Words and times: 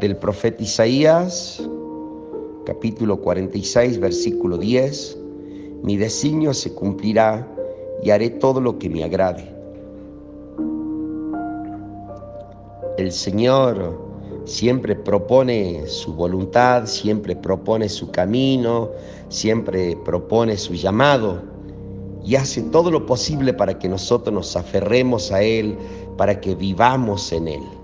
del 0.00 0.16
profeta 0.16 0.62
Isaías, 0.62 1.60
capítulo 2.64 3.16
46, 3.20 3.98
versículo 3.98 4.56
10. 4.56 5.18
Mi 5.82 5.96
designio 5.96 6.54
se 6.54 6.72
cumplirá 6.72 7.46
y 8.02 8.10
haré 8.10 8.30
todo 8.30 8.60
lo 8.60 8.78
que 8.78 8.88
me 8.88 9.02
agrade. 9.02 9.44
El 12.96 13.10
Señor 13.12 13.98
siempre 14.44 14.94
propone 14.94 15.86
su 15.86 16.14
voluntad, 16.14 16.86
siempre 16.86 17.34
propone 17.34 17.88
su 17.88 18.10
camino, 18.10 18.90
siempre 19.28 19.96
propone 20.04 20.56
su 20.56 20.74
llamado 20.74 21.42
y 22.24 22.36
hace 22.36 22.62
todo 22.62 22.90
lo 22.90 23.04
posible 23.06 23.52
para 23.52 23.78
que 23.78 23.88
nosotros 23.88 24.34
nos 24.34 24.56
aferremos 24.56 25.32
a 25.32 25.42
Él, 25.42 25.76
para 26.16 26.40
que 26.40 26.54
vivamos 26.54 27.32
en 27.32 27.48
Él. 27.48 27.77